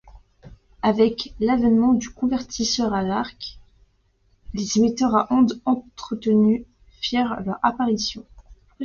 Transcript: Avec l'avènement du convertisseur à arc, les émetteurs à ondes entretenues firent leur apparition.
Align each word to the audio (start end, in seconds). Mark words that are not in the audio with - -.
Avec 0.81 1.35
l'avènement 1.39 1.93
du 1.93 2.09
convertisseur 2.09 2.91
à 2.95 3.01
arc, 3.01 3.59
les 4.55 4.79
émetteurs 4.79 5.15
à 5.15 5.27
ondes 5.31 5.61
entretenues 5.63 6.65
firent 7.01 7.39
leur 7.45 7.59
apparition. 7.61 8.25